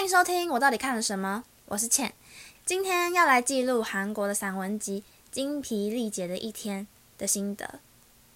[0.00, 1.44] 欢迎收听我到底看了什么？
[1.66, 2.14] 我是倩，
[2.64, 6.86] 今天要来记录韩国的散文集《精疲力竭的一天》
[7.20, 7.80] 的心得。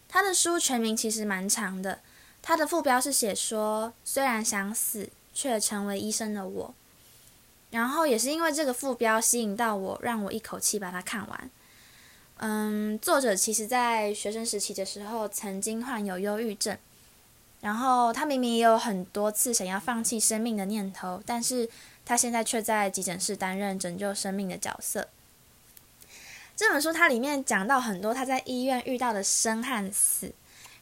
[0.06, 2.00] 他的书全名其实蛮长的，
[2.42, 6.74] 他的副标是写说虽然想死，却成为医生的我。
[7.70, 11.50] 然后也是因为这个副标吸引到我，让我一口气把它看完。
[12.36, 16.76] 嗯，作者其实在学生时期的时候曾经患有忧郁症。
[17.64, 21.66] 然后他明明也有很多次想要放弃生命的念头，但是
[22.04, 25.08] 他现在却在急诊室担任拯救生命的角色。
[26.54, 30.30] 这本书它里面讲到很多他在医院遇到的生和死，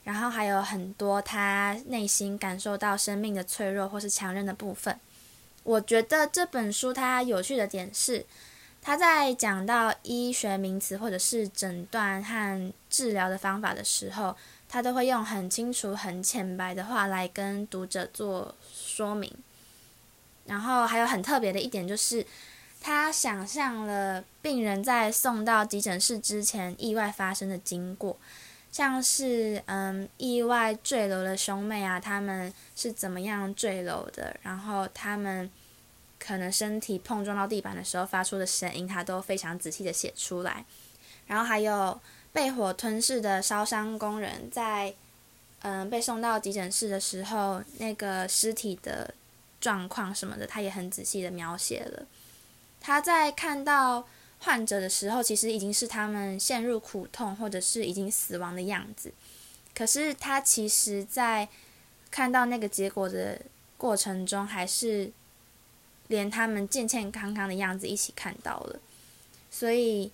[0.03, 4.99] 然后还有很多他内心感受到生命的脆弱或是强韧的部分。
[5.63, 8.27] 我觉得这本书它有趣的点是，
[8.83, 14.37] 他在讲到医学名词或者是诊断和治疗的方法的时候。
[14.73, 19.31] 他都会用很清楚、很浅白的话来跟读者做说明，
[20.47, 22.25] 然后还有很特别的一点就是，
[22.81, 28.17] 他想象了病人在送到急诊室之前意外发生的经过，
[28.71, 35.51] 像是嗯意外坠楼的兄妹啊，他们是怎么样坠楼的，然后他们
[36.19, 40.65] 可能身体碰撞到地板的时候发出的声音，他都非常仔细的写出来，
[41.27, 42.01] 然后还有。
[42.33, 44.95] 被火吞噬的烧伤工人在，
[45.61, 49.13] 嗯，被送到急诊室的时候，那个尸体的
[49.61, 52.07] 状况什么的，他也很仔细的描写了。
[52.81, 54.09] 他在看到
[54.41, 59.13] 患者的时候，其实已经是他们陷入苦痛或者是已经死亡的样子。
[59.75, 61.47] 可是他其实，在
[62.11, 63.43] 看到那个结果的
[63.77, 65.13] 过程中，还是
[66.09, 68.81] 连他们健健康康的样子一起看到了。
[69.51, 70.11] 所以，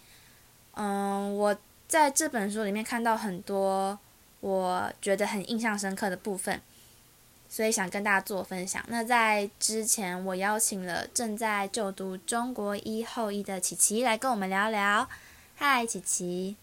[0.72, 1.56] 嗯，我。
[1.88, 3.98] 在这本书里面看到很多
[4.40, 6.60] 我觉得很印象深刻的部分，
[7.48, 8.84] 所以想跟大家做分享。
[8.88, 15.08] 那在之前，我邀请了正在就读中国医后医的琪琪来跟我们聊聊。
[15.56, 16.56] 嗨，琪琪。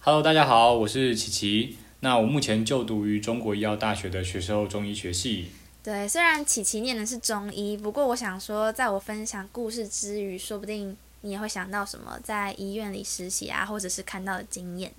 [0.00, 1.76] Hello，大家好，我是琪琪。
[2.00, 5.50] 那我目前就读于中国医药大学的学士后中医学系。
[5.82, 10.96] 对，虽然琪琪念的是中医，不过我想说，在我分享故事之余，说不定。
[11.22, 14.92] 你也会想到什么在医院里实习啊，或者是看到的经验？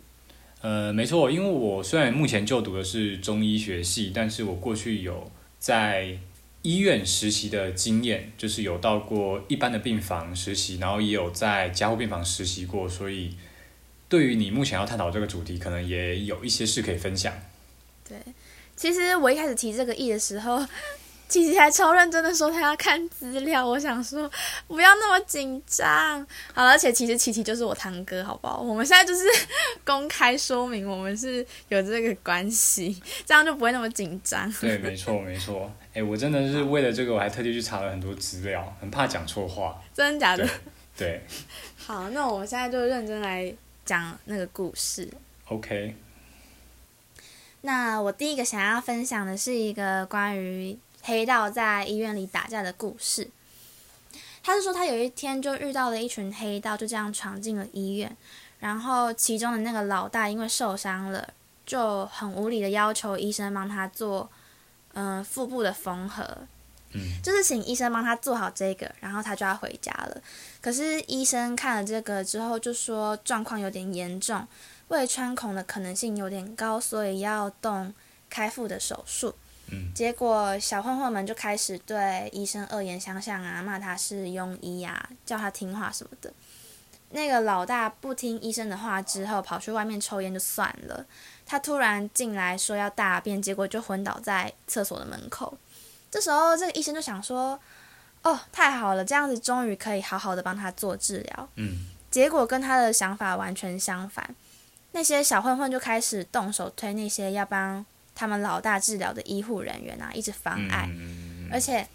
[0.62, 6.20] 呃，没错，因为我虽然目前就读的是中医学系，但是我过去有在
[6.62, 13.36] 医院实习的经验，就是有到过一般的病房实习，然后也有在加护病房实习过，所以
[14.08, 17.34] 对于你目前要探讨这个主题，可能也有一些事可以分享。
[18.08, 18.18] 对，
[18.76, 20.64] 其实我一开始提这个意的时候。
[21.31, 24.30] 琪琪还超认真的说他要看资料，我想说
[24.68, 26.19] 不要那么紧张。
[26.53, 28.59] 好了，而且其实琪琪就是我堂哥，好不好？
[28.59, 29.24] 我们现在就是
[29.86, 34.52] 公开说明我们是有这个关系，这样就不会那么紧张。
[34.59, 35.72] 对，没错，没错。
[35.94, 39.81] 哎，我真的是为了这个，我还特地去查了很多资料，很怕讲错话。
[39.94, 40.46] 真的假的？
[40.97, 41.25] 对。
[41.78, 43.53] 好，那我们现在就认真来
[43.86, 45.09] 讲那个故事。
[45.46, 45.96] OK。
[47.62, 50.78] 那我第一个想要分享的是一个关于。
[51.02, 53.30] 黑道在医院里打架的故事。
[54.44, 58.16] 他是说，他有一天就遇到了一群黑道，就这样闯进了医院。
[58.60, 61.34] 然后其中的那个老大因为受伤了，
[61.66, 64.30] 就很无理的要求医生帮他做，
[64.94, 66.24] 嗯，腹部的缝合。
[66.94, 70.22] 嗯，就是请医生帮他做好这个，然后他就要回家了。
[70.60, 74.46] 可是医生看了这个之后，就说状况有点严重，
[74.90, 77.94] 胃穿孔的可能性有点高，所以要动
[78.30, 79.36] 开腹的手术。
[79.94, 86.34] 结果小混混们就开始对医生恶言相向啊，骂他是庸医啊，叫他听话什么的。
[87.12, 91.06] 那个老大不听医生的话之后，跑去外面抽烟就算了，
[91.46, 95.58] 他突然进来说要大便，结果就昏倒在厕所的门口。
[96.09, 97.59] 这时候这个医生就想说
[98.24, 104.34] ：“哦，太好了，这样子终于可以好好的帮他做治疗。”嗯，结果跟他的想法完全相反，
[104.92, 107.86] 那些小混混就开始动手推那些要帮。
[108.14, 110.90] 他们老大治疗的医护人员啊，一直妨碍，
[111.52, 111.88] 而且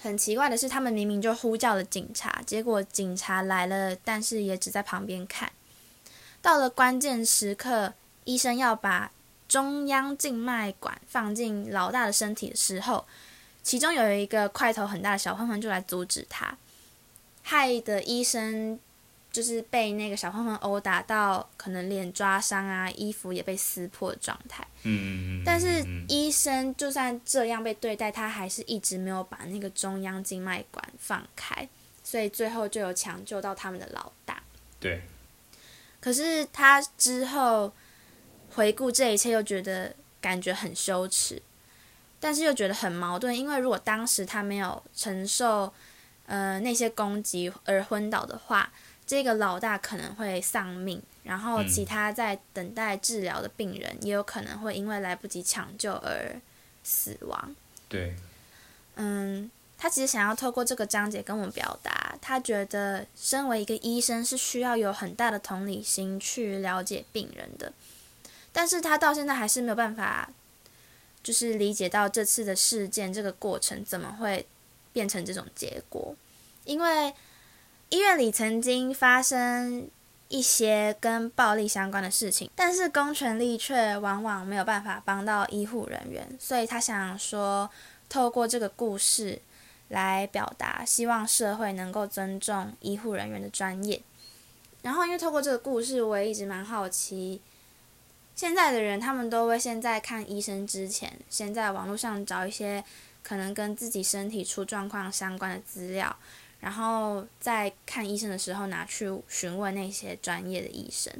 [0.00, 5.50] 很奇怪的是，他们明明就呼叫了警察，结果警察来了，但是也只在旁边看。
[6.40, 7.94] 到了关键时刻，
[8.24, 9.10] 医生要把
[9.48, 13.06] 中央静脉管放进老大的身体的时候，
[13.62, 16.56] 其中有一个块头很大的小混混就来阻止他，
[17.42, 18.78] 害得医生。
[19.30, 24.66] 就是被那个小混混殴打到，可能脸抓伤啊，衣服也被撕破的状态。
[24.82, 31.68] 嗯但是医生就算这样被对待，他还是一直没有把那个中央静脉管放开，
[32.02, 34.42] 所以最后就有抢救到他们的老大。
[34.80, 35.02] 对。
[36.00, 37.72] 可是他之后
[38.54, 41.42] 回顾这一切，又觉得感觉很羞耻，
[42.20, 45.72] 但是又觉得很矛盾，因为如果当时他没有承受
[46.26, 48.72] 呃那些攻击而昏倒的话，
[49.08, 56.38] 这个老大可能会丧命，然后其他在等待治疗的病人也有可能会因为来不及抢救而
[56.84, 57.56] 死亡。
[57.88, 58.14] 对，
[58.96, 67.72] 嗯，他其实想要透过这个章节跟我们表达，他觉得身为一个医生是需要有很大的同理心去了解病人的，
[68.52, 70.28] 但是他到现在还是没有办法，
[71.22, 74.44] 就是理解到这次的事件这个过程怎么会
[74.92, 76.14] 变成这种结果，
[76.66, 77.14] 因为
[77.90, 79.88] 医院里曾经发生
[80.28, 87.70] 一些跟暴力相关的事情，但是公权力却往往没有办法帮到医护人员，所以他想说，
[88.08, 89.40] 透过这个故事
[89.88, 94.02] 来表达，希望社会能够尊重医护人员的专业。
[94.82, 97.40] 然后，因为透过这个故事，我也一直蛮好奇，
[98.34, 102.84] 现在的人他们都会先在看医生之前，先在网络上找一些
[103.22, 106.14] 可能跟自己身体出状况相关的资料。
[106.60, 111.12] 然后在看医生的时候拿去询问那些专业的医生，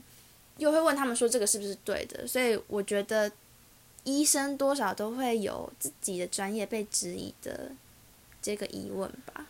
[0.57, 3.31] 又会问他们说这个是不是对的，所以我觉得
[4.05, 7.73] 医生多少都会有自己的专业被质疑的
[8.41, 9.47] 这个疑问吧。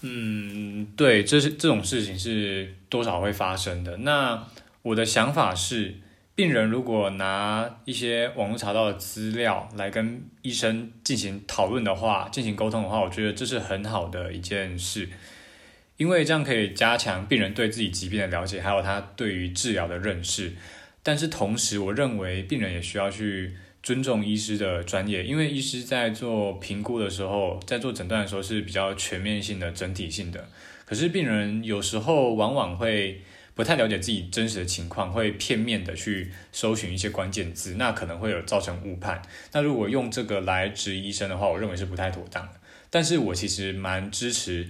[0.00, 3.98] 嗯，对，这是这种事情是多少会发生的。
[3.98, 4.48] 那
[4.82, 5.96] 我的想法是。
[6.42, 15.08] 病人如果拿一些网络查到的资料来跟医生进行讨论的话，进行沟通的话，我觉得这是很好的一件事，
[15.98, 20.54] 因为这样可以加强病人对自己疾病的了解，还有他对于治疗的认识。
[21.04, 30.48] 但是同时，我认为病人也需要去尊重医师的专业，因为医师在做评估的时候，在做诊断的时候是比较全面性的、整体性的。
[30.84, 33.20] 可是病人有时候往往会。
[33.54, 39.20] 不太了解自己真实的情况，会片面的去搜寻一些关键字，那可能会有造成误判。
[39.52, 42.48] 那如果用这个来质疑医生的话，我认为是不太妥当。
[42.88, 44.68] 但是我其实蛮支持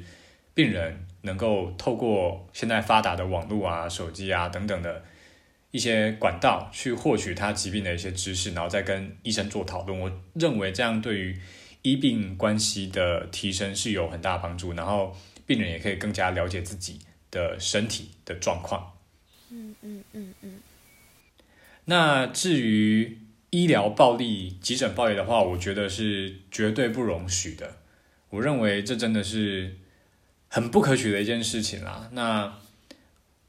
[0.55, 5.03] 病人能够透过现在发达的网络啊、手机啊等等的
[5.71, 9.99] 一些管道去获取他疾病的一些知识，然后再跟医生做讨论。
[9.99, 11.41] 我认为这样对于
[11.83, 16.99] 医病关系的提升是有很大帮助，然后病人也可以更加了解自己。
[17.33, 18.93] 的身体的状况，
[19.51, 20.61] 嗯嗯嗯嗯。
[21.87, 23.19] 那至于
[23.51, 27.79] 医疗暴力、急诊暴力的话，我觉得是绝对不容许的。
[28.31, 29.79] 我认为这真的是
[30.49, 32.09] 很不可取的一件事情啦。
[32.13, 32.59] 那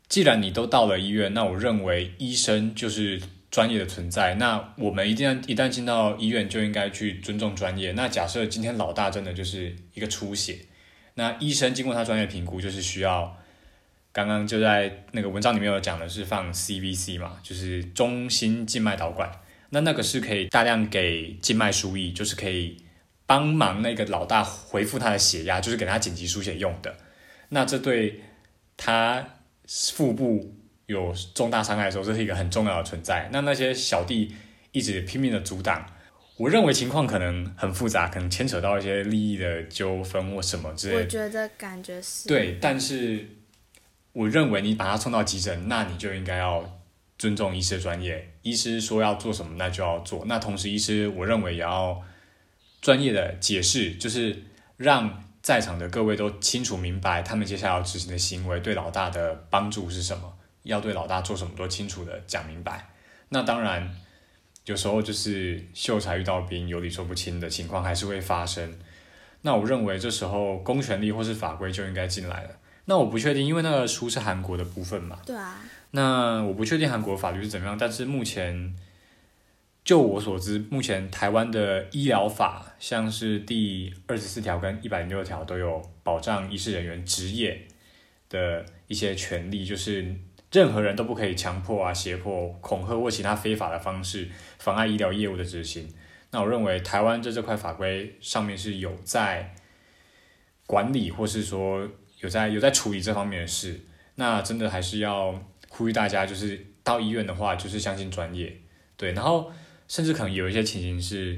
[0.07, 3.21] 既然你都到了医院，那我认为医生就是
[3.51, 4.35] 专业的存在。
[4.35, 7.91] 那我们一定要一旦进到医院，就应该去尊重专业。
[7.91, 10.59] 那假设今天老大真的就是一个出血，
[11.15, 13.38] 那医生经过他专业评估，就是需要。
[14.13, 19.30] 刚刚就在那个文章里面有讲的是放 CVC 嘛，就是中心静脉导管。
[19.71, 22.77] 那那个是可以大量给静脉输液，就是可以
[23.25, 26.95] 帮忙那个老大恢复他的血压，就是给他紧急输血用的。
[27.50, 28.21] 那这对
[28.77, 29.27] 他
[29.68, 30.54] 腹部
[30.86, 33.27] 有重大伤害的时候，这是一个很重要的存在。
[33.33, 34.36] 那那些小弟
[34.74, 35.88] 一直拼命的阻挡，
[36.38, 40.98] 我认为情况可能很复杂，可能牵扯到一些利益的纠纷或什么之类。
[40.98, 42.30] 我觉得感觉是。
[42.30, 43.27] 对，但是。
[44.13, 46.80] 我认为你把他送到急诊，那你就应该要
[47.18, 48.33] 尊重医师的专业。
[48.42, 50.24] 医师说要做什么，那就要做。
[50.25, 52.01] 那同时，医师我认为也要
[52.81, 54.44] 专业的解释，就是
[54.77, 60.33] 让在场的各位都清楚明白他们接下来要执行的行为对老大的帮助是什么，
[60.64, 62.90] 要对老大做什么都清楚的讲明白。
[63.30, 63.95] 那当然，
[64.66, 68.78] 有时候就是秀才遇到兵，有理说不清的情况还是会发生。
[69.42, 72.49] 那我认为这时候公权力或是法规就应该进来了。
[72.85, 75.19] 那我不确定，因为那个书是韩国的部分嘛。
[75.25, 75.61] 对啊。
[75.92, 78.75] 那我不确定韩国法律是怎么样，但是目前
[79.85, 87.68] 就我所知，目前台湾的医疗法，像是第二十四条跟一百零六条都有保障医师人员职业
[88.28, 90.16] 的一些权利，就是
[90.52, 95.87] 任何人都不可以强迫啊、胁迫、恐吓或其他非法的方式妨碍医疗业务的执行。
[96.31, 99.54] 那我认为台湾在这块法规上面是有在
[100.66, 101.87] 管理，或是说。
[102.23, 103.80] 有在有在处理这方面的事，
[104.15, 105.37] 那真的还是要
[105.68, 108.61] 呼吁大家，就是到医院的话，就是相信专业，
[108.95, 109.11] 对。
[109.11, 109.51] 然后
[109.89, 111.37] 甚至可能有一些情形是，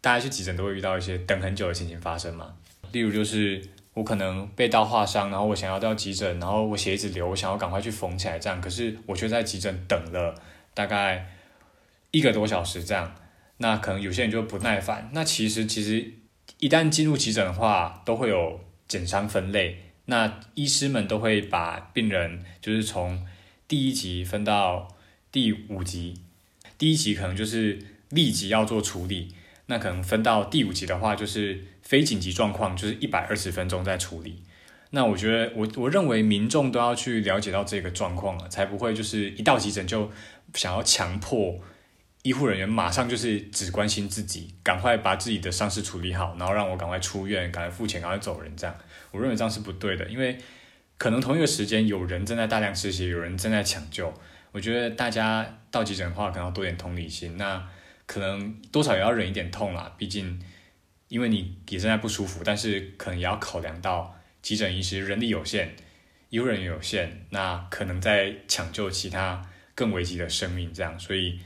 [0.00, 2.54] 大家去急诊都会遇到一些等很久的情形发生嘛。
[2.92, 10.34] 例如就是我可能被刀划伤，然后我想要到急诊，然后我血一直流，我想要赶快去缝起来，这样，可是我却在急诊等了
[10.72, 11.26] 大概
[12.10, 13.14] 一个多小时这样，
[13.58, 15.10] 那可能有些人就不耐烦。
[15.12, 16.10] 那其实其实
[16.58, 19.82] 一旦进入急诊的话，都会有减伤分类。
[20.06, 23.26] 那医师们都会把病人就是从
[23.68, 24.96] 第一级分到
[25.30, 26.20] 第五级，
[26.78, 27.78] 第一级可能就是
[28.10, 29.34] 立即要做处理，
[29.66, 34.42] 那可能分到第五级的话，就是非紧急状况，就是一百二十分钟在处理。
[34.90, 40.10] 那我觉得，我我认为民众都要去了解到这个状况了，才不会就是一到急诊就
[40.54, 41.58] 想要强迫
[42.22, 48.76] 医护人员马上就是只关心自己，赶快把自己的伤势处理好，然后让我赶快出院，赶快付钱，赶快走人这样。
[49.10, 50.38] 我认为这样是不对的，因为
[50.98, 54.12] 可能同一个时间有人正在大量失血，有人正在抢救。
[54.52, 57.36] 我觉得大家到急诊的话，可能要多点同理心。
[57.36, 57.68] 那
[58.06, 60.40] 可能多少也要忍一点痛啦，毕竟
[61.08, 64.14] 因为你也正在不舒服，但是可能也要考量到。
[64.42, 65.74] 急诊医师人力有限，
[66.28, 69.44] 医护人员有限，那可能在抢救其他
[69.74, 71.40] 更危急的生命，这样，所以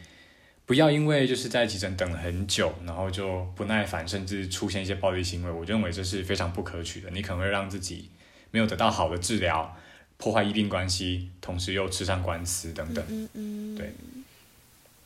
[0.70, 7.10] 不要因为就是在急诊等了很久，然后就不耐烦，甚至出现一些暴力行为，我认为这是非常不可取的。
[7.10, 8.08] 你可能会让自己
[8.52, 9.76] 没有得到好的治疗，
[10.16, 13.04] 破坏医病关系，同时又吃上官司等等。
[13.08, 13.92] 嗯嗯，对。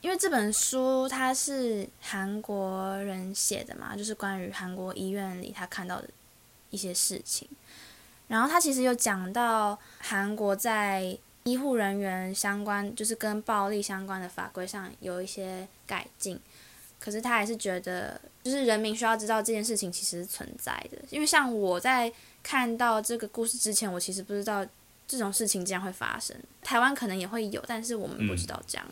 [0.03, 6.07] 因为这本书它是韩国人写的嘛，就是关于韩国医院里他看到的
[6.69, 7.49] 一些事情。
[8.29, 16.41] 然后他其实有讲到韩国在医护人员相关，就是跟暴力相关的法规上有一些改进，
[16.99, 20.97] 可是他还是觉得，就是人民需要知道这件事情其实是存在的。
[21.11, 22.11] 因为像我在
[22.43, 24.65] 看到这个故事之前，我其实不知道
[25.07, 26.35] 这种事情竟然会发生。
[26.63, 28.87] 台湾可能也会有，但是我们不知道这样。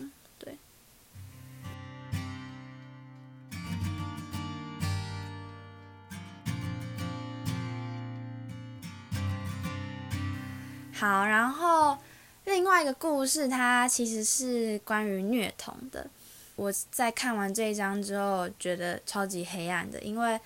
[10.95, 11.99] 好，然后
[12.45, 16.11] 另外一个故事，它其实是关于虐童的。
[16.57, 20.39] 我在看完这一章之后，觉得超级黑暗的，因为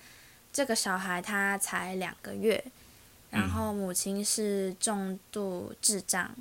[0.53, 2.63] 这个小孩他才两个月，
[3.31, 6.33] 然后母亲是重度智障，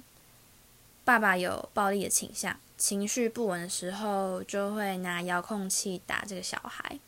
[1.05, 6.99] 爸爸有暴力的倾向，情绪不稳的时候就会拿遥控器打这个小孩。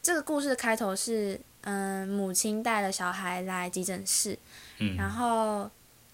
[0.00, 4.38] 这个故事的开头是，嗯，母亲带了小孩来急诊室，
[4.96, 5.68] 然后。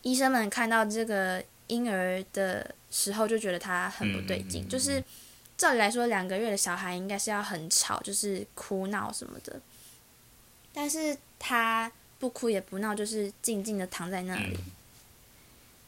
[0.06, 4.68] 医生们看到这个婴儿的时候，就觉得他很不对劲。
[4.68, 5.02] 就是
[5.58, 9.60] 照理来说，两个月的小孩应该是要很吵，就是哭闹什么的。
[10.72, 14.56] 但是他不哭也不闹，就是静静的躺在那里。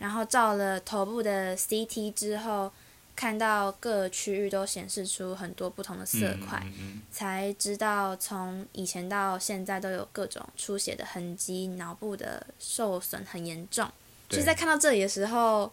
[0.00, 2.72] 然后照了头部的 CT 之后，
[3.14, 6.60] 看到各区域都显示出很多不同的色块，
[7.12, 13.88] 才知道从以前到现在都有各种出血的痕迹，脑部的受损很严重。
[14.28, 15.72] 就是在看到这里的时候，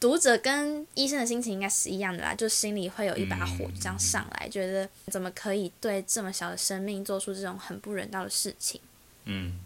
[0.00, 8.80] 读者跟医生的心情应该是一样的啦，就心里会有一把火这样上来，觉得怎么可以对这么小的生命做出这种很不人道的事情？
[9.24, 9.60] 嗯。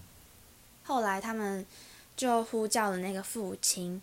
[0.83, 1.65] 后来他们
[2.17, 4.03] 就呼叫了那个父亲，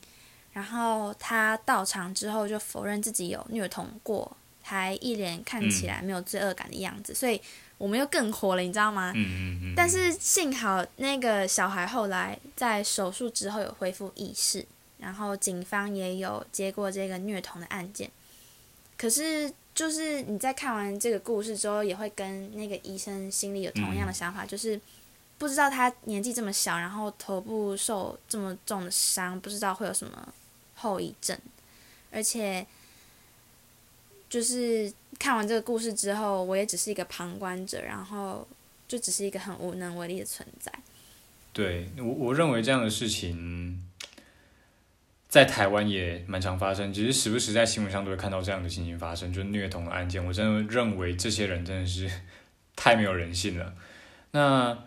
[0.53, 7.41] 然后他到场之后就否认自己有虐童过，还一脸看起来没有罪恶感的样子，所以。
[7.77, 9.12] 我们又更火了，你知道吗？
[9.15, 9.74] 嗯嗯嗯。
[9.75, 14.65] 但是幸好那个小孩后来在手术之后有恢复意识，
[14.98, 18.10] 然后警方也有接过这个虐童的案件。
[18.98, 24.79] 可是就是你在看完这个故事之后，也会跟那个医生心里有同样的想法，就是
[25.38, 30.34] 不知道他年纪这么小，然后头部受这么重的伤，不知道会有什么
[30.75, 31.38] 后遗症，
[32.12, 32.65] 而且。
[34.36, 38.46] 就是看完这个故事之后，我也只是一个旁观者，然后
[38.86, 40.70] 就只是一个很无能为力的存在。
[41.54, 43.82] 对我，我认为这样的事情
[45.30, 50.25] 在台湾也蛮常发生，只是时不时在新闻上都会看到这样的情形发生，就是虐童的案件。
[50.25, 52.12] 我真的认为这些人真的是
[52.75, 53.74] 太没有人性了。
[54.32, 54.77] 那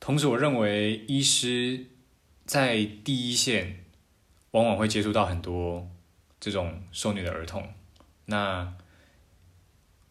[0.00, 1.86] 同时，我认为医师
[2.44, 3.86] 在第一线
[4.50, 5.88] 往往会接触到很多
[6.38, 7.66] 这种受虐的儿童。
[8.26, 8.74] 那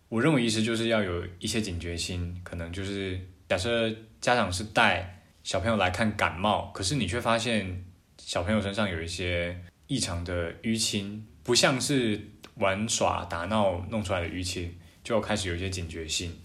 [0.10, 3.20] 我认为意思就是要有一些警觉心，可能就是
[3.50, 3.90] 假设
[4.22, 7.86] 家长是带小朋友来看感冒，可是你却发现
[8.18, 16.40] 小朋友身上有一些异常的淤青，不像是玩耍打闹弄出来的淤青，就要开始有一些警觉性。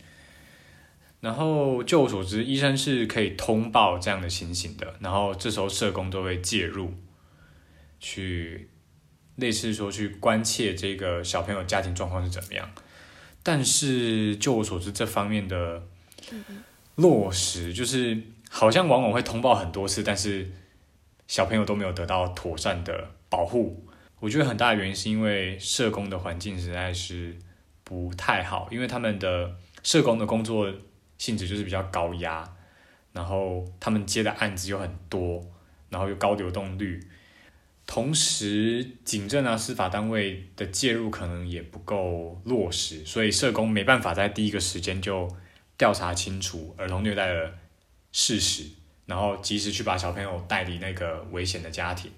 [1.21, 6.95] 然后就我所知，医生是可以通报这样的情形的，然后这时候社工都会介入
[8.01, 8.71] 去。
[9.41, 12.71] 类似说去关切这个小朋友家庭状况是怎么样，
[13.43, 15.83] 但是就我所知，这方面的
[16.97, 20.51] 落实就是好像往往会通报很多次，但是
[21.27, 23.87] 小朋友都没有得到妥善的保护。
[24.21, 27.37] 我觉得很大的原因是因为社工的环境实在是
[27.83, 30.71] 不太好，因为他们的社工的工作
[31.17, 32.47] 性质就是比较高压，
[33.13, 35.43] 然后他们接的案子又很多，
[35.89, 37.01] 然后又高流动率。
[37.91, 45.29] 同时警政啊司法单位的介入可能也不够落实，所以社工没办法在第一个时间就
[45.77, 47.53] 调查清楚儿童虐待的
[48.13, 48.63] 事实，
[49.07, 52.13] 然后及时去把小朋友带离那个危险的家庭。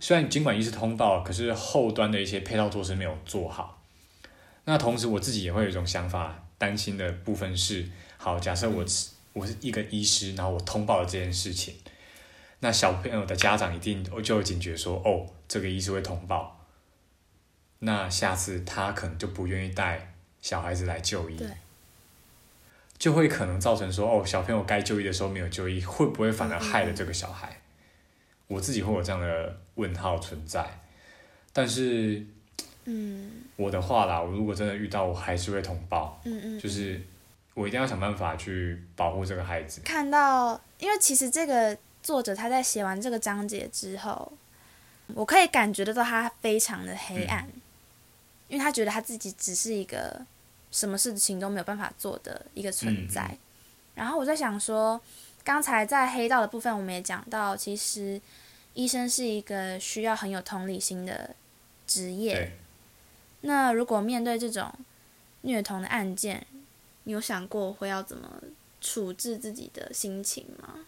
[0.00, 3.84] 虽然尽管医师通报，可是后端的一些配套措施没有做好。
[4.64, 8.82] 那同时我自己也会有一种想法，担心的部分是：好，假设我
[9.34, 11.74] 我是一个医师，然后我通报了这件事情，
[12.60, 16.64] 那小朋友的家长一定就有警觉说：哦，这个医师会通报，
[17.80, 21.38] 那下次他可能就不愿意带小孩子来就医，
[22.98, 27.60] 就会可能造成说：哦，小朋友该就医的时候没有就医，会不会反而害了这个小孩？
[28.48, 30.80] 我自己会有这样的问号存在，
[31.52, 32.24] 但是，
[32.84, 33.30] 嗯。
[33.56, 37.00] 我的话啦，我如果真的遇到，我还是会通报，嗯嗯，就是
[37.54, 39.80] 我一定要想办法去保护这个孩子。
[39.84, 41.76] 看到，因为其实这个
[42.08, 44.32] 作者他在写完这个章节之后，
[45.08, 47.46] 我可以感觉得到他非常的黑暗，
[48.48, 50.24] 因为他觉得他自己只是一个
[50.70, 53.26] 什么事情都没有办法做的一个存在。
[53.30, 53.38] 嗯
[53.94, 54.98] 然后我在想说，
[55.44, 58.18] 刚才在黑道的部分，我们也讲到，其实
[58.72, 61.34] 医生是一个需要很有同理心的
[61.86, 62.52] 职业。
[63.42, 64.72] 那如果面对这种
[65.42, 66.46] 虐童的案件，
[67.02, 68.40] 你有想过会要怎么
[68.80, 70.86] 处置自己的心情吗？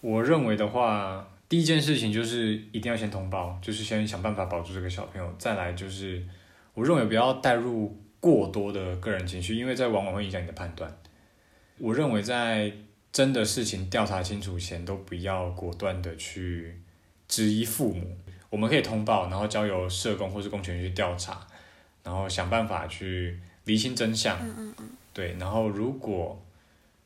[0.00, 5.34] 我认为的话，第一件事情就是一定要先通报，就是先想办法保住这个小朋友。
[5.38, 6.24] 再来就是，
[6.74, 10.96] 我认为不要带入过多的个人情绪，因为这往往会影响你的判断。
[11.78, 12.72] 我认为在
[13.12, 16.80] 真的事情调查清楚前，都不要果断的去
[17.26, 18.16] 质疑父母。
[18.48, 21.46] 我们可以通报，然后交由社工或是公权去调查，
[22.04, 24.38] 然后想办法去厘清真相。
[24.40, 26.40] 嗯嗯嗯，对，然后如果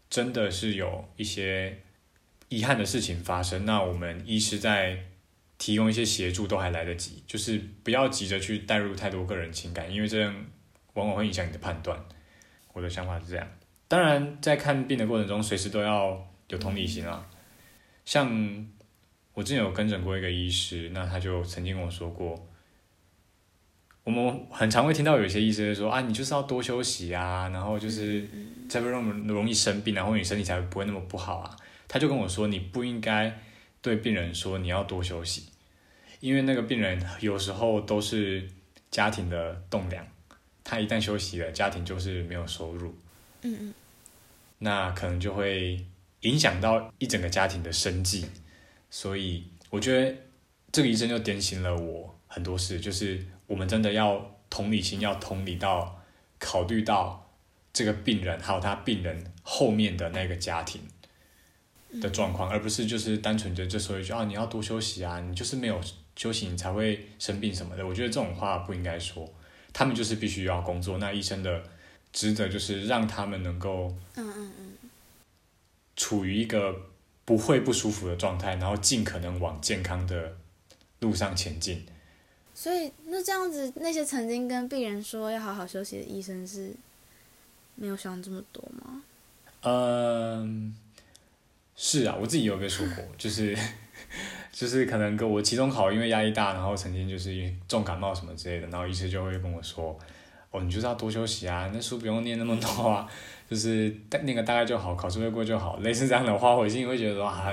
[0.08, 1.76] 真的是有一些
[2.50, 4.98] 遗憾的事情发生，那我们医师在
[5.56, 10.34] 提供一些协助都还来得及，就是不要急着去带入太多个人情感，因为这样
[10.94, 11.98] 往往会影响你的判断。
[12.72, 13.48] 我的想法是这样。
[13.86, 17.26] 当然，在看病的过程中，随时都要有同理心啊。
[18.04, 18.66] 像
[19.32, 22.48] 我之前有跟诊过一个医师，那他就曾经跟我说过，
[24.02, 28.26] 我们很常会听到有些医生说啊，你就是要多休息啊，然后就是
[28.68, 31.56] 才不会那么容易生病，然后你身体才不会那么不好啊。
[31.92, 33.36] 他就跟我说，你不应该
[33.82, 35.46] 对病人说你要多休息，
[36.20, 38.48] 因为那个病人有时候都是
[38.92, 40.06] 家庭的栋梁，
[40.62, 42.94] 他一旦休息了，家庭就是没有收入，
[43.42, 43.74] 嗯嗯，
[44.58, 45.84] 那可能就会
[46.20, 48.24] 影响到一整个家庭的生计。
[48.88, 50.16] 所以我觉得
[50.70, 56.00] 这个医生就点醒了我很多事，就是我们真的要同理心，要同理到
[56.38, 57.28] 考虑到
[57.72, 60.80] 这个病人还有他病人后面的那个家庭
[62.00, 65.80] 的状况，而不是就是单纯的就说一句啊你要多休息啊，你就是没有
[66.14, 67.86] 休息你才会生病什么的。
[67.86, 69.28] 我觉得这种话不应该说，
[69.72, 71.62] 他们就是必须要工作，那医生的
[72.12, 74.72] 职责就是让他们能够嗯嗯嗯，
[75.96, 76.74] 处于一个
[77.24, 80.36] 不会不舒服的状态，然后尽可能往健康的
[81.00, 81.84] 路上前进。
[82.54, 86.74] 所以那这样子，那些曾经跟病人说要好好休息的医生是
[87.74, 89.02] 没有想这么多吗？
[89.62, 90.74] 嗯，
[91.82, 93.56] 是啊，我自己有被说过，就是
[94.52, 99.98] 就是可能跟我期中考因为压力大，然后曾经就是重感冒什么之类的，然后医师就会跟我说，
[100.50, 103.08] 哦，你就是要多休息啊，那书不用念那么多啊，
[103.48, 107.50] 就是那个大概就好，考试会过就好，类似这样的话，我心里会觉得说啊，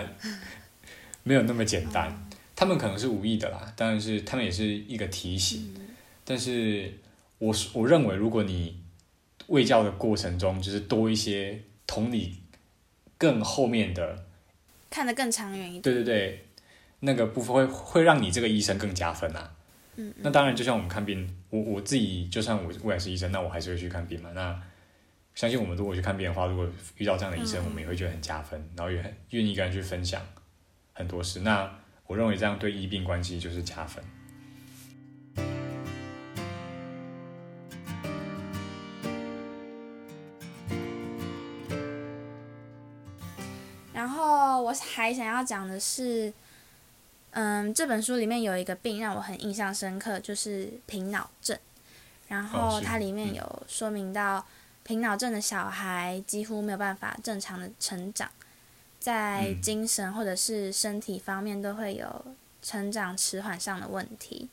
[1.24, 2.14] 没有那么简单。
[2.54, 5.74] 他们可能是无意的啦，但是他们也是一个提醒。
[6.26, 6.94] 但是
[7.38, 8.78] 我是我认为，如果你
[9.48, 12.36] 喂教的过程中，就是多一些同理，
[13.18, 14.26] 更后面的，
[14.90, 15.82] 看得更长远一点。
[15.82, 16.46] 对对对，
[17.00, 19.52] 那个部分会会让你这个医生更加分啊。
[19.96, 24.30] 嗯，那当然，就像我们看病，我我自己就算我未来是医生，那我还是会去看病嘛。
[24.34, 24.62] 那
[25.34, 30.22] 相信我们如果去看病的话，如果遇到这样的医生，嗯我们也会觉得很加分，然后也很愿意跟人去分享
[30.94, 31.40] 很多事。
[31.40, 34.04] 那我认为这样对医病关系就是加分。
[44.98, 46.34] 还想要讲的是，
[47.32, 51.58] 嗯，这本书里面有一个病让我很印象深刻，就是平脑症。
[52.28, 54.46] 然后它里面嗯有说明到，
[54.84, 58.30] 平脑症的小孩几乎没有办法正常的成长，
[59.00, 62.26] 在嗯精神或者是身体方面都会有
[62.64, 64.50] 成长迟缓上的问题。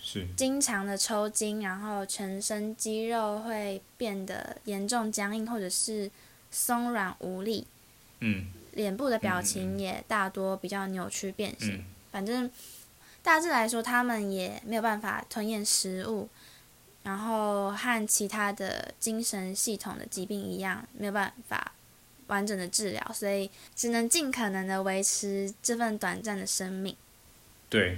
[0.00, 6.10] 是，经常的抽筋，然后全身肌肉会变得严重僵硬，或者是
[6.50, 7.66] 松软无力。
[8.20, 11.76] 嗯脸部的表情也大多比较扭曲变形。
[11.76, 12.50] 嗯反正
[13.22, 16.28] 大致来说，他们也没有办法吞咽食物，
[17.02, 21.72] 然后和其他的精神系统的疾病一样，没有办法
[22.26, 26.94] 完整的治疗，所以只能尽可能的维持这份短暂的生命。
[27.70, 27.96] 对。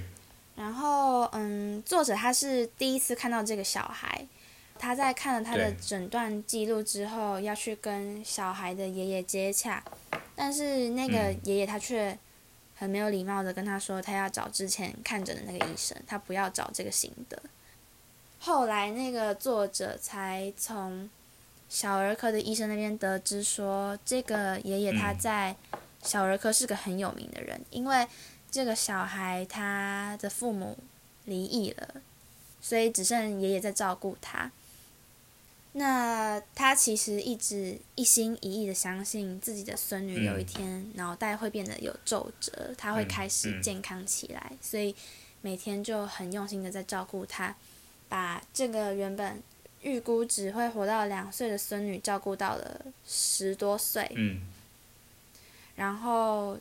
[0.55, 4.25] 然后，嗯，作者他是第一次看到这个小孩，
[4.79, 9.83] 他在看了他的诊断记录之后，要去跟小孩的爷爷接洽，
[10.35, 12.17] 但是那个爷爷他却
[12.75, 17.41] 很没有礼貌的跟他说，他要找之前看诊的那个医生，他不要找这个新的。
[18.39, 21.09] 后来，那个作者才从
[21.69, 25.55] 小儿科的医生那边得知说，这个爷爷他在
[26.01, 28.07] 小儿科是个很有名的人，因为。
[28.51, 30.77] 这个小孩他的父母
[31.25, 31.95] 离异了，
[32.61, 34.49] 所以只剩爷爷在照顾他。
[35.77, 44.95] 那他其实一直一心一意的相信自己的孙女有一天脑袋会变得有皱褶，他会开始健康起来，所以
[45.41, 47.55] 每天就很用心的在照顾他，
[48.07, 49.41] 把这个原本
[49.81, 54.09] 预估只会活到两岁的孙女照顾到了十多岁。
[54.15, 54.41] 嗯，
[55.75, 56.57] 然后。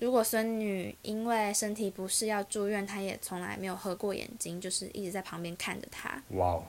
[0.00, 6.22] 如果孙女因为身体不适要住院，他也从来没有合过眼睛，就是一直在旁边看着她。
[6.30, 6.64] 哇哦！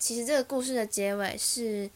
[0.00, 1.88] 其实这个故事的结尾是，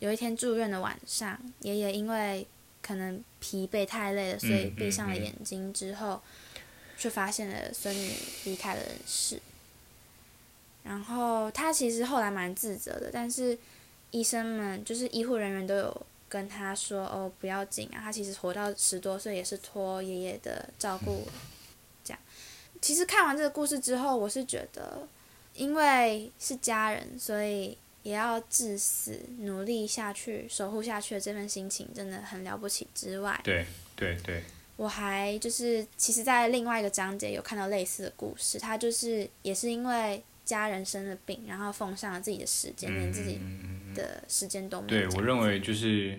[0.00, 2.44] 有一天住院的晚上，爷爷因为
[2.82, 6.20] 可能疲惫太累了，所以闭上了眼睛之后，
[6.98, 8.12] 却发现了孙女
[8.44, 9.40] 离开了人世。
[10.82, 13.56] 然后他其实后来蛮自责的，但是
[14.10, 16.06] 医生们就是医护人员都有。
[16.32, 21.28] 跟他说哦，不要紧啊，他其实活到十多岁也是托爷爷的照顾，
[22.02, 22.18] 这样。
[22.80, 25.06] 其实看完这个故事之后，我是觉得，
[25.54, 32.86] 因为是家人，所以也要至死努力下去，守护下去的这份心情真的很了不起。
[32.94, 34.42] 之外，对对对，
[34.76, 43.40] 我还就是其实，在另外一个章节有看到类似的故事，他就是也是因为家人生了病，然后奉上了自己的时间，连自己。
[43.94, 46.18] 的时间都没对我认为就是，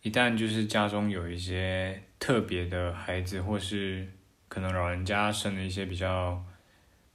[0.00, 4.08] 一旦就是家中有一些特别的孩子，或是
[4.48, 6.42] 可能老人家生了一些比较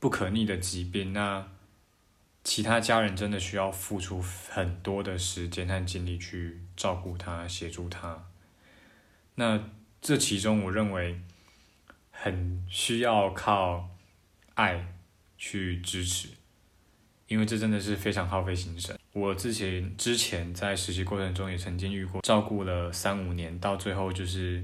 [0.06, 1.48] 不可逆的疾病，那
[2.44, 8.28] 其他家人真的需要付出很多的时间和精力去照顾他、协助他。
[9.34, 9.60] 那
[10.00, 11.20] 这其中，我认为
[12.12, 13.90] 很需要靠
[14.54, 14.94] 爱
[15.40, 16.30] 去支持。
[17.28, 18.96] 因为这真的是非常耗费心神。
[19.12, 24.64] 我之前之前在实习过程中也曾经遇过，照顾了三五年，到最后就是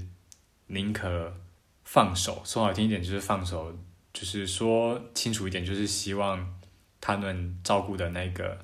[0.68, 1.36] 宁可
[1.82, 3.76] 放手，说好听一点就是放手，
[4.12, 6.58] 就是说清楚一点就是希望
[7.00, 8.58] 他们照顾的那个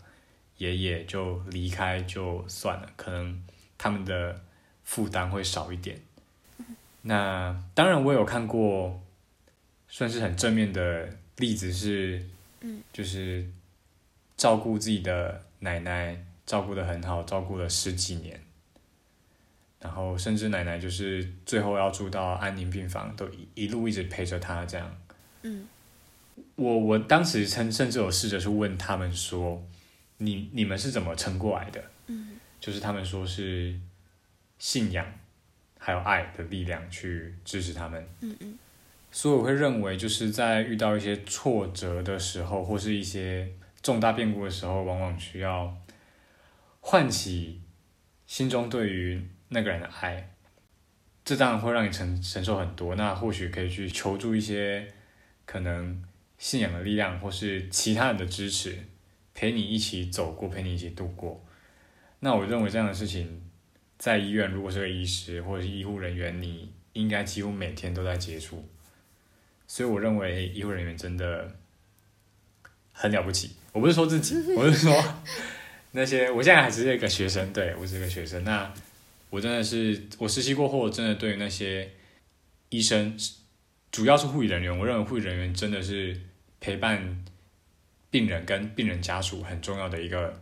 [0.58, 3.44] 爷爷就离开就算了，可能
[3.76, 4.44] 他们的
[4.84, 6.00] 负担会少一点。
[7.02, 9.02] 那当然我有看过，
[9.88, 12.24] 算是很正面的例子是，
[12.92, 13.48] 就是。
[14.37, 18.40] 照顾自己的奶奶，照顾的很好，照顾了十几年，
[19.80, 24.96] 然后甚至奶奶就是最后要住到安宁病房，都一一路一直陪着她这样。
[25.42, 25.66] 嗯，
[26.57, 29.62] 我我当时甚甚至有试着去问他们说，
[30.18, 31.83] 你你们是怎么撑过来的？
[32.07, 33.79] 嗯，就是他们说是
[34.59, 35.07] 信仰
[35.79, 38.09] 还有爱的力量去支持他们。
[38.20, 38.59] 嗯嗯，
[39.11, 43.51] 所以我会认为就是在遇到一些挫折的时候，或是一些。
[43.81, 45.72] 重大变故的时候，往往需要
[46.81, 47.61] 唤起
[48.27, 50.35] 心中对于那个人的爱，
[51.24, 52.96] 这当然会让你承承受很多。
[52.96, 54.92] 那或许可以去求助一些
[55.48, 56.04] 可能
[56.37, 58.78] 信仰的力量，或是其他人的支持，
[59.32, 61.42] 陪你一起走过，陪你一起度过。
[62.20, 63.42] 那我认为这样的事情，
[63.96, 68.68] 在医院如果是个医师或者是医护人员，你应该几乎每天都在接触。
[69.66, 71.56] 所以我认为医护人员真的
[72.92, 73.52] 很了不起。
[73.72, 75.02] 我不是说自己， 我是说
[75.92, 76.30] 那些。
[76.30, 78.44] 我现在还是一个学生，对我是一个学生。
[78.44, 78.70] 那
[79.30, 81.90] 我真的是我实习过后，真的对那些
[82.68, 83.16] 医生，
[83.90, 86.18] 主要是护理人员，我认为护理人员真的是
[86.61, 87.24] 陪伴
[88.11, 90.40] 病人跟病人家属很重要的一个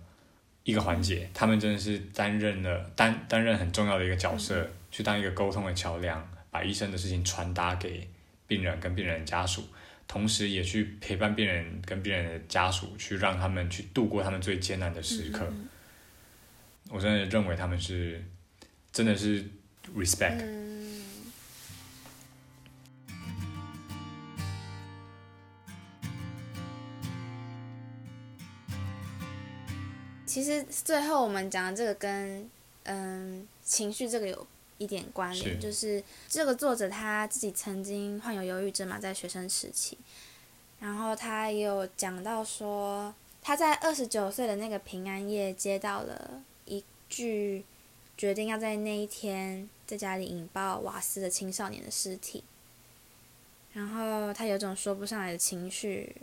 [0.65, 1.29] 一个环节。
[1.33, 8.09] 他们真的是担任了担担任很重要的一个角色，去当一个沟通的桥梁，把医生的事情传达给
[8.47, 9.65] 病人跟病人家属。
[10.09, 15.53] 同时，也去陪伴病人跟病人的家属，去让他们去度过他们最艰难的时刻。
[16.89, 18.23] 我真的认为他们是，
[18.93, 19.45] 真的是
[19.97, 20.66] respect。
[30.37, 32.46] 其实最后我们讲的这个跟
[32.85, 34.46] 嗯情绪这个有
[34.77, 39.96] 一点关联，是就是这个作者他自己曾经患有忧郁症嘛，在学生时期，
[40.79, 47.64] 然后他也有讲到说，他在二十九岁的那个平安夜接到了一具
[48.18, 52.44] 决定要在那一天在家里引爆瓦斯的青少年的尸体，
[53.72, 56.14] 然后他有种说不上来的情绪。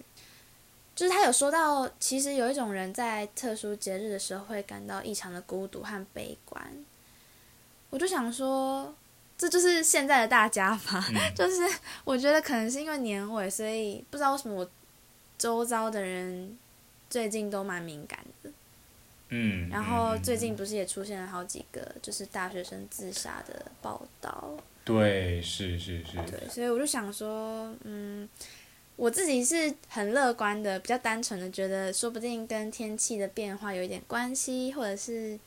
[1.04, 6.66] 就是他有说到，其实有一种人在特殊节日的时候会感到异常的孤独和悲观。
[7.90, 8.96] 我就想说，
[9.38, 11.06] 这就是现在的大家吧。
[11.10, 11.62] 嗯 就是
[12.06, 14.72] 我觉得可能是因为年尾，所以不知道为什么我
[15.38, 16.58] 周遭的人
[17.10, 18.50] 最近都蛮敏感的。
[19.28, 24.56] 嗯，然后嗯最近不是也出现了好几个就是大学生自杀的报道。
[24.86, 28.30] 对，是是是，对，所以我就想说，嗯，
[29.04, 35.38] 我自己是很乐观的，比较单纯的觉得，说不定跟天气的变化有一点关系，或者是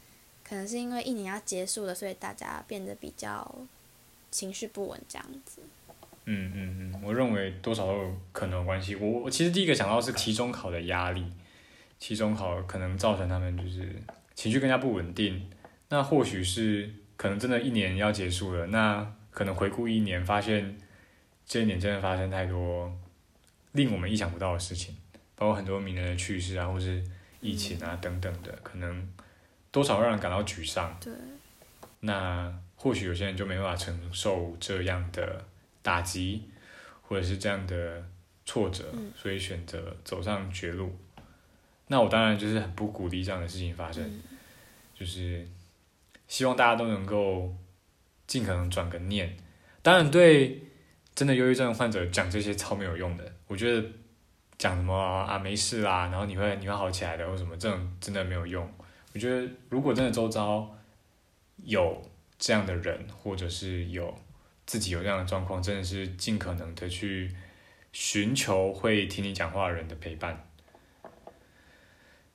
[0.47, 3.51] 可能是因为一年要结束了，所以大家变得比较
[4.31, 5.62] 情绪不稳这样子。
[6.27, 8.95] 嗯嗯嗯，我认为多少有可能有关系。
[8.95, 11.25] 我我其实第一个想到是期中考的压力，
[11.99, 13.90] 期中考可能造成他们就是
[14.35, 15.51] 情绪更加不稳定。
[15.88, 20.77] 那或许是可能真的一年要结束了，那可能回顾一年，发现
[21.47, 22.92] 这一年真的发生太多
[23.77, 24.97] 令我们意想不到的事情，
[25.37, 27.05] 包括很多名人的去世啊，或是
[27.41, 29.09] 疫情啊等等的，可能
[29.71, 30.99] 多少让人感到沮丧。
[31.01, 31.12] 对，
[32.01, 35.45] 那或许有些人就没办法承受这样的
[35.83, 36.43] 打击，
[37.03, 38.03] 或者是这样的
[38.45, 40.91] 挫折，嗯所以选择走上绝路。
[41.89, 44.23] 那我当然就是很不鼓励这样的事情发生，嗯
[44.99, 45.47] 就是
[46.27, 47.55] 希望大家都能够
[48.27, 49.37] 尽可能转个念。
[49.83, 50.61] 当然，对
[51.16, 53.83] 真的忧郁症患者讲这些超没有用的，我觉得
[54.59, 58.70] 讲什么啊没事啦，然后你会你会好起来的，或什么这种真的没有用。
[59.14, 60.76] 我觉得如果真的周遭
[61.64, 62.02] 有
[62.38, 64.14] 这样的人，或者是有
[64.66, 67.35] 自己有这样的状况，真的是尽可能的去
[67.92, 70.46] 寻求会听你讲话的人的陪伴，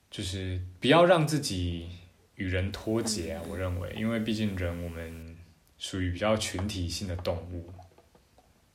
[0.09, 1.87] 就是不要让自己
[2.33, 3.39] 与人脱节。
[3.47, 5.37] 我认为，因为毕竟人我们
[5.77, 7.71] 属于比较群体性的动物，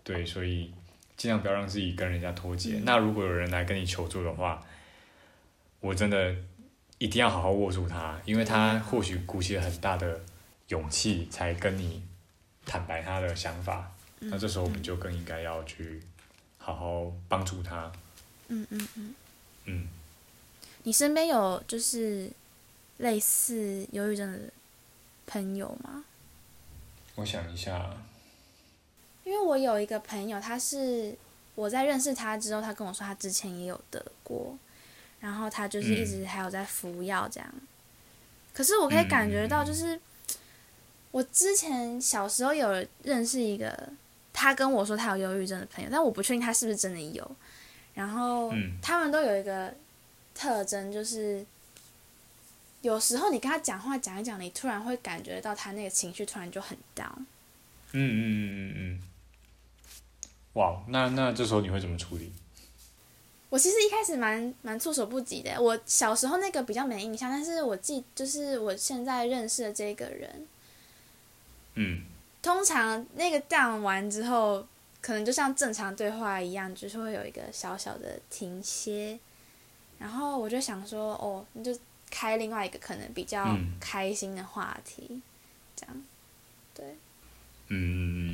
[0.06, 0.72] 对，所以
[1.16, 2.80] 尽量不要让自己跟人家脱节。
[2.84, 4.64] 那如果有人来跟你求助的话，
[5.80, 6.32] 我真的
[6.98, 10.20] 一定要好好握住他，因为他或许鼓起了很大的
[10.68, 12.04] 勇气才跟你
[12.64, 16.00] 坦白他的想法，那这时候我们就更应该要去
[16.58, 17.90] 好好帮助他。
[18.46, 19.14] 嗯嗯嗯。
[19.64, 19.88] 嗯，
[20.84, 22.30] 你身边有就是
[22.98, 24.38] 类似忧郁症的
[25.26, 26.04] 朋友吗？
[27.16, 27.92] 我想一下，
[29.26, 31.12] 因为我有一个朋友，他是
[31.56, 34.56] 我在认识他之后，他跟我说他之前也有得过，
[35.18, 37.54] 然后他就是一直还有在服药这样。
[38.54, 40.00] 可是我可以感觉到，就是、
[41.10, 43.88] 我之前小时候有认识一个，
[44.32, 47.28] 他跟我说他有忧郁症的朋友，但我不确定他是不是真的有。
[47.94, 49.74] 然后嗯他们都有一个
[50.36, 51.44] 特征，就是
[52.82, 57.24] 有时候你跟他讲话讲一讲，你突然会感觉到他那个情绪突然就很 down。
[57.92, 59.02] 嗯嗯嗯嗯嗯，
[60.56, 62.32] 哇，那那这时候你会怎么处理？
[63.48, 65.62] 我其实一开始蛮蛮措手不及的。
[65.62, 70.46] 我小时候那个比较没印象，但是我记就是我现在认识的这个人，
[71.74, 72.02] 嗯
[72.42, 74.66] 通常那个 down 完之后，
[75.00, 79.18] 可能就像正常对话一样，就是会有一个小小的停歇。
[79.98, 81.76] 然后我就想说，哦，你就
[82.10, 85.20] 开另外一个可能比较嗯开心的话题，
[85.74, 86.04] 这样，
[86.74, 86.96] 对，
[87.68, 88.25] 嗯，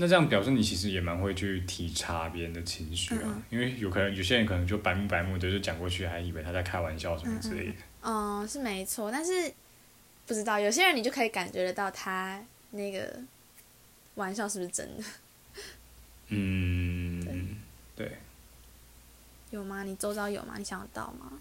[0.00, 7.74] 那这样表示你其实也蛮会去体察别人的情绪啊，因为有可能有些人可能就白目白目的就讲过去，还以为他在开玩笑什么之类的。
[8.02, 9.52] 嗯，是没错，但是
[10.26, 13.14] 不知道有些人你就可以感觉得到他那个
[14.14, 15.04] 玩笑是不是真的。
[16.28, 17.56] 嗯，
[17.94, 18.16] 对，
[19.50, 19.82] 有吗？
[19.82, 20.54] 你周遭有吗？
[20.56, 21.32] 你想得到吗？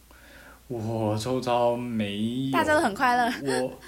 [0.67, 3.31] 我周遭没有，大家都很快乐。
[3.41, 3.79] 我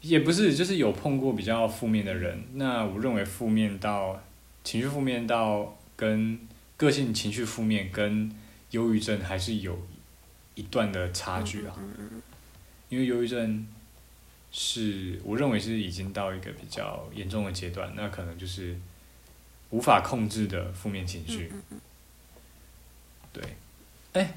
[0.00, 2.42] 也不是，就是有碰过比较负面的人。
[2.54, 4.22] 那我认为负面到
[4.64, 6.38] 情绪负面到跟
[6.76, 8.34] 个性情绪负面跟
[8.70, 9.78] 忧郁症还是有
[10.54, 11.74] 一段的差距啊。
[12.88, 13.66] 因为忧郁症
[14.50, 18.76] 是我认为是已经到一个比较严重的阶段，那可能就是
[19.68, 21.52] 无法控制的负面情绪。
[23.32, 23.44] 对，
[24.14, 24.34] 哎，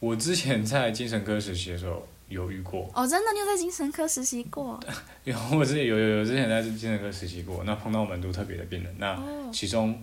[0.00, 4.80] 我之前在精神科实习的时候有遇过，哦，真的，你有在精神科实习过？
[5.24, 10.02] 有我之前有有有之前在精神科实习过，那碰到蛮多特别的病人，那哦，其中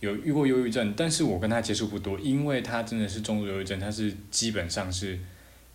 [0.00, 5.18] 有遇过忧郁症，但是我跟他接触不多，因为他真的是重度忧郁症，他是基本上是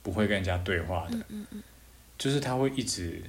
[0.04, 1.63] 不会跟人家对话的，嗯嗯嗯。
[2.17, 3.22] 就是他会一直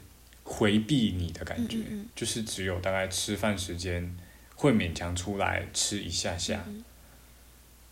[0.45, 1.79] 回避你的感觉，
[2.14, 4.17] 就是只有大概吃饭时间
[4.55, 6.85] 会勉强出来吃一下下，嗯。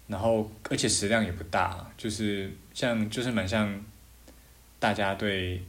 [0.09, 3.85] 然后而且食量也不大，就是像就是蛮像
[4.79, 5.63] 大家对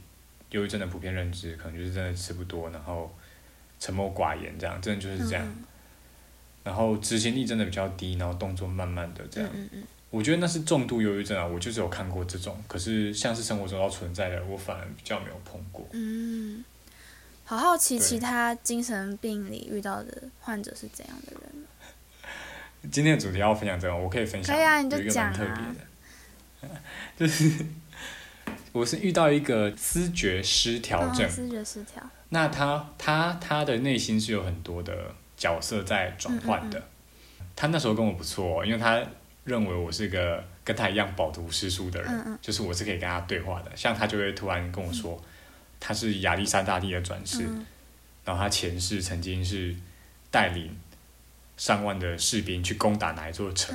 [0.50, 3.14] 忧郁症的普遍认知，可能就是真的吃不多，然后
[3.78, 5.46] 沉默寡言这样，真的就是这样。
[5.46, 5.64] 嗯
[6.64, 9.48] 然后执行力真的比较低，然后动作慢慢的这样。
[9.54, 15.88] 嗯嗯我觉得那是重度忧郁症啊，我就是有看过这种，可是像是生活中要存在的，我反而比较没有碰过。
[15.92, 16.62] 嗯，
[17.44, 21.64] 好好奇其他精神病里遇到的患者是怎样的人。
[22.92, 25.74] 今天的主题要分享这个，我可以分享，可以啊你就讲啊
[26.60, 26.80] 别的，
[27.16, 27.64] 就是
[28.72, 32.02] 我是遇到一个思觉失调症，哦视觉失调。
[32.28, 36.78] 那他他他的内心是有很多的角色在转换的。
[36.78, 36.82] 嗯
[37.60, 39.02] 他那时候跟我不错、哦，因为他
[39.42, 43.72] 认为我是个跟他一样饱读诗书的人，就是我是可以跟他对话的。
[43.74, 45.20] 像他就会突然跟我说，
[45.80, 47.66] 他是亚历山大帝的转世，嗯
[48.24, 49.74] 然后他前世曾经是
[50.30, 50.70] 带领
[51.56, 53.74] 上万的士兵去攻打哪一座城，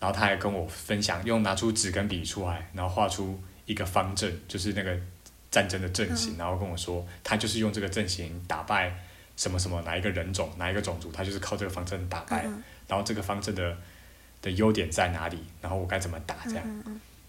[0.00, 4.98] 然后他还跟我分享，用拿出纸跟笔出来，然后画出一个方阵，就是那个
[5.50, 6.38] 战争的阵型，嗯。
[6.38, 8.92] 然后跟我说，他就是用这个阵型打败
[9.36, 13.76] 什么什么哪一个人种哪一个种族，他就是靠这个方阵打败，嗯然后这个方阵的
[14.42, 16.64] 的优点在哪里，然后我该怎么打这样，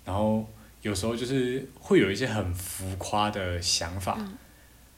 [0.04, 0.50] 然后
[0.82, 4.38] 有时候就是会有一些很浮夸的想法，嗯。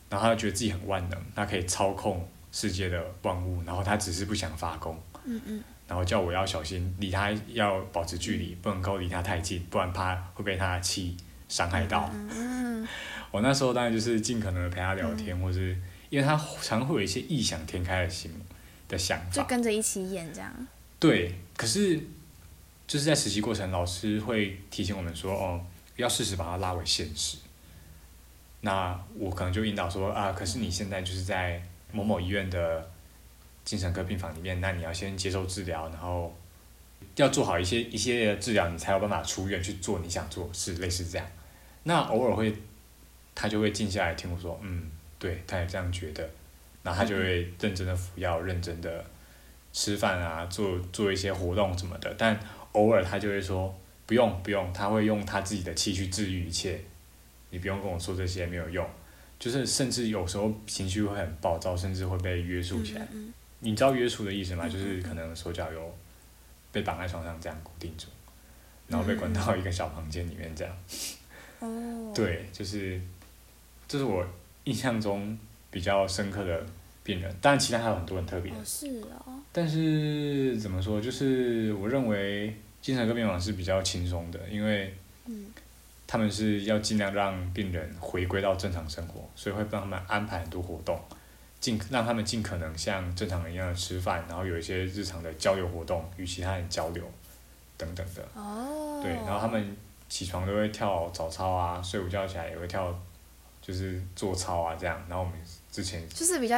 [0.10, 5.64] 然后他觉得自己很万能，他可以操控世界的万物，然后他只是不想发功，嗯嗯。
[5.88, 11.18] 然后叫我要小心，离他要保持距离，不能够离他太近，不然怕会被他的气
[11.54, 12.10] 伤害到。
[12.12, 12.88] 嗯嗯
[13.30, 15.78] 我那时候当然就是尽可能的陪他聊天，或是
[16.10, 18.32] 因为他常会有一一些异想天开的心
[18.88, 20.68] 的想法就，跟着一起演这样。
[21.00, 22.00] 对，可是
[22.88, 25.64] 就是在实习过程，老师会提醒我们说，哦，
[25.96, 27.38] 要适时把它拉回现实。
[28.62, 31.62] 那我可能就引导说啊，可是你现在就是在
[31.92, 32.90] 某某医院的
[33.66, 36.36] 精神科病房里面，那你要先接受治疗，然后
[37.16, 41.28] 要做好一些一系列的治疗，你才有办法出院去做你想做的事，类似这样。
[41.84, 42.54] 那偶尔会，
[43.36, 46.28] 他就会静下来听我说，嗯，对，他也这样觉得，
[46.82, 49.04] 然后他就会认真的服药，认真的
[49.72, 52.40] 吃饭啊，做做一些活动什么的，但
[52.72, 53.74] 偶尔他就会说
[54.06, 56.80] 不用不用，他会用他自己的气去治愈一切，
[57.50, 58.88] 你不用跟我说这些没有用，
[59.38, 63.08] 就是甚至有时候情绪会很暴躁，甚至会被约束起来。
[63.12, 63.34] 嗯
[63.66, 64.66] 你知道约束的意思吗？
[64.68, 65.98] 嗯就是可能手脚有
[66.74, 68.08] 被绑在床上这样固定住，
[68.90, 70.78] 然后被关到一个小房间里面这样。
[71.66, 72.14] 哦。。
[72.14, 73.00] 对，就是
[73.88, 74.26] 这是我
[74.66, 75.38] 印象中
[75.72, 76.66] 比较深刻的
[77.04, 78.88] 病人，当然其他还有很多很特别的哦，是
[79.26, 79.40] 哦。
[79.52, 84.94] 但是怎么说，就是我认为精神科病房是比较轻松的，因为
[85.26, 85.48] 嗯
[86.06, 91.00] 他们是要尽量让病人回归到正常生活，所以会帮他们安排很多活动，
[91.60, 97.04] 尽让他们尽可能像正常人一样的吃饭，然后有一些日常的交流活动，与其他人交流
[97.78, 98.28] 等等的。
[98.36, 99.02] 哦。
[99.04, 99.76] 对，然后他们
[100.14, 102.94] 起床都会跳早操啊，睡午觉起来也会跳，
[103.60, 104.96] 就是做操啊这样。
[105.10, 105.34] 然后我们
[105.72, 106.56] 之前就是比较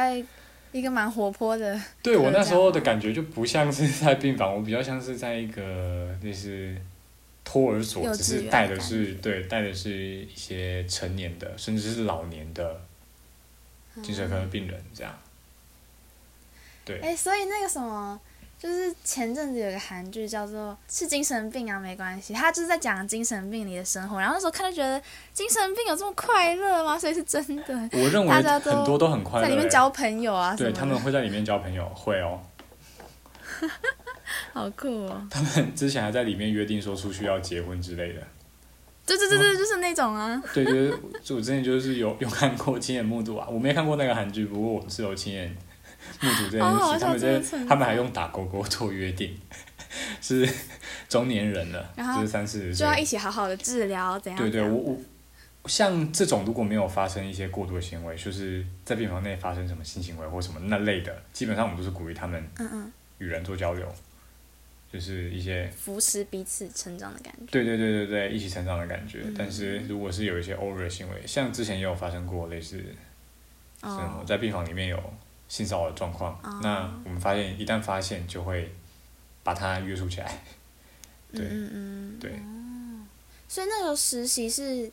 [0.72, 1.80] 一个蛮活泼的。
[2.04, 6.76] 对我那时候的感觉就不像是在病房，我比较像是在一个那是
[7.44, 12.78] 托儿所，只是带的是对带的是一些成年的，甚至是老年的
[14.02, 15.18] 精神科病人这样。
[16.84, 18.20] 对，哎、所以那个什么，
[18.58, 24.18] 就是前阵子有个韩剧叫做《是精神病啊没关系》，他就是在讲精神病里的生活。
[24.18, 25.00] 然后那时候看就觉得
[25.32, 26.98] 精神病有这么快乐吗？
[26.98, 30.54] 所以是真的， 我认为大家都很多都很快乐、在里面欸交朋友啊。
[30.56, 32.40] 对他们会在里面交朋友，会哦。
[34.52, 35.26] 好酷哦！
[35.30, 38.20] 他们之前还在里面约定说出去要结婚之类的。
[39.06, 40.42] 对对对对，就是那种啊。
[40.52, 40.90] 对对，
[41.22, 45.56] 就我之前就是有有看过亲眼目睹啊，我没看过那个韩剧，不过我是有亲眼
[46.20, 46.62] 目睹这件事。
[46.62, 49.38] 好好笑他们在这个存在他们还用打勾勾做约定，
[50.20, 50.48] 是
[51.08, 53.04] 中年人了，然就是三四十岁就要一。
[53.04, 54.38] 起好好的治疗，怎样？
[54.40, 54.98] 对对，我
[55.62, 63.86] 我像这种如果没有发生一些过度的行为，就是在病房内发生什么性行为或什么那类的，基本上我们都是鼓励他们嗯嗯，与人做交流，
[64.92, 67.46] 就是一些扶持彼此成长的感觉。
[67.50, 69.22] 对对对对对，一起成长的感觉。
[69.24, 72.84] 嗯但是如果是有一些 over 的行为，像之前也有发生过类似，是
[73.82, 75.02] 哦，在病房里面有
[75.48, 78.72] 性骚扰的状况，哦那我们发现一旦发现就会
[79.42, 80.42] 把他约束起来。
[81.32, 82.18] 对嗯嗯嗯。
[82.18, 83.06] 对哦，
[83.48, 84.90] 所以那时候实习是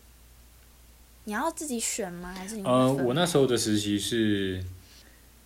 [1.24, 2.34] 你要自己选吗？
[2.36, 4.64] 还是你呃，我那时候的实习是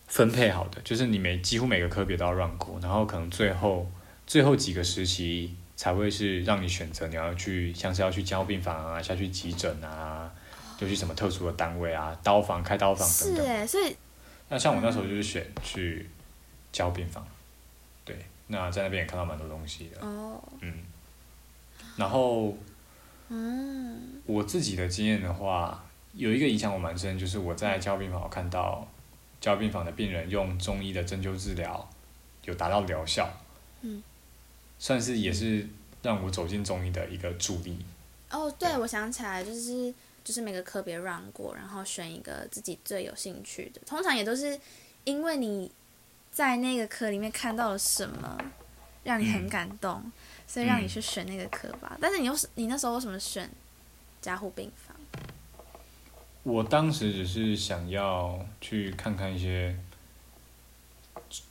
[0.08, 3.90] 分配好的，就是你每几乎每个科别都要 run 过，然后可能最后
[4.26, 10.32] 最后几个实习才会是让你选择你要去，像是要去交病房啊，下去急诊啊，
[10.78, 13.46] 就去什么特殊的单位啊，刀房、开刀房等等。
[13.46, 13.96] 是哎，所以
[14.50, 16.08] 那像我那时候就是选去
[16.72, 17.26] 交病房，
[18.06, 18.18] 对，
[18.48, 20.00] 那在那边也看到蛮多东西的。
[20.06, 20.74] 哦，嗯，
[21.98, 22.56] 然后
[23.30, 25.84] 嗯，我自己的经验的话，
[26.14, 28.88] 有一个影响我蛮深，就是我在交病房我看到
[29.42, 31.90] 交病房的病人用中医的针灸治疗，
[32.46, 33.30] 有达到疗效。
[33.82, 34.02] 嗯，
[34.80, 35.68] 算是也是
[36.02, 37.78] 让我走进中医的一个助力。
[38.32, 39.94] 哦，对，我想起来，就是
[40.28, 44.60] 就是每个科别让过，然后选一个自己最有兴趣的，通常也都是
[45.06, 45.72] 因为你
[46.34, 48.38] 在那个科里面看到了什么，
[49.06, 50.04] 让你很嗯感动，
[50.46, 51.98] 所以让你去选那个科吧。
[52.02, 53.50] 但是你又是你那时候为什么选
[54.20, 54.98] 加护病房？
[56.44, 59.74] 我当时只是想要去看看一些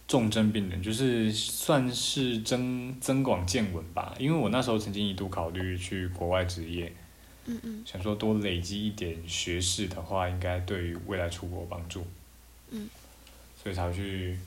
[0.06, 4.14] 重症病人，就是算是增增广见闻吧。
[4.18, 6.94] 因为我那时候曾经一度考虑去国外职业，
[7.46, 12.06] 嗯嗯想说多累积一点学识的话，应该对于未来出国有帮助。
[12.70, 12.88] 嗯，
[13.62, 14.38] 所以才会去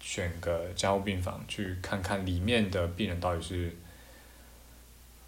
[0.00, 3.76] 选个加护病房，去看看里面的病人到底是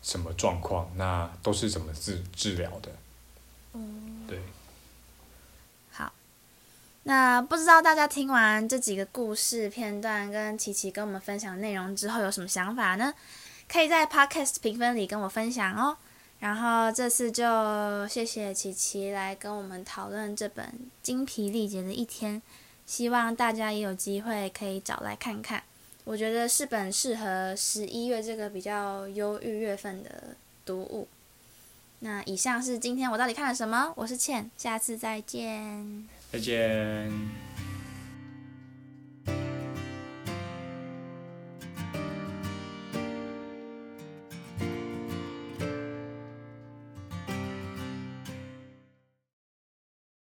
[0.02, 2.90] 什么状况，那都是怎么治治疗的。
[4.26, 4.38] 对。
[5.90, 6.12] 好，
[7.02, 13.12] 那不知道大家听完这几个故事片段跟琪琪跟我们分享的内容之后有什么想法呢？
[13.68, 15.96] 可以在 Podcast 评分里跟我分享哦。
[16.42, 17.44] 然后这次就
[18.08, 22.42] 谢谢琪琪来跟我们讨论这本精疲力竭的一天，
[22.84, 25.62] 希望大家也有机会可以找来看看。
[26.02, 30.34] 我觉得是本适合十一月这个比较忧郁月份的
[30.66, 31.06] 读物。
[32.00, 33.92] 那以上是今天我到底看了什么？
[33.94, 36.08] 我是倩，下次再见。
[36.32, 37.08] 再见。